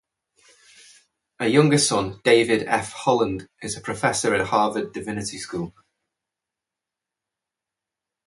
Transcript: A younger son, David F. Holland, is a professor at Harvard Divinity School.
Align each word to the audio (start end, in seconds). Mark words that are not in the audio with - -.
A 1.39 1.45
younger 1.47 1.77
son, 1.77 2.21
David 2.23 2.63
F. 2.67 2.91
Holland, 2.91 3.47
is 3.61 3.77
a 3.77 3.81
professor 3.81 4.33
at 4.33 4.47
Harvard 4.47 4.93
Divinity 4.93 5.37
School. 5.37 5.75